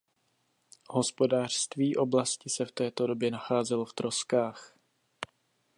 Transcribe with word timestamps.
Hospodářství 0.89 1.95
oblasti 1.97 2.49
se 2.49 2.65
v 2.65 2.71
této 2.71 3.07
době 3.07 3.31
nacházelo 3.31 3.85
v 3.85 3.93
troskách. 3.93 4.77